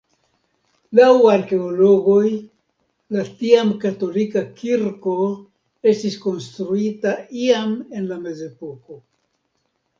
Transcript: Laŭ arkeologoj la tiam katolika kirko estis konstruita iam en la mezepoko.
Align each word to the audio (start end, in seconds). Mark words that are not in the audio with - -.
Laŭ 0.99 1.09
arkeologoj 1.33 2.23
la 3.17 3.25
tiam 3.43 3.75
katolika 3.85 4.43
kirko 4.63 5.15
estis 5.95 6.19
konstruita 6.27 7.17
iam 7.47 7.79
en 8.01 8.13
la 8.15 8.23
mezepoko. 8.27 9.03